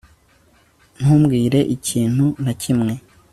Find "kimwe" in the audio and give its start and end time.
2.61-2.93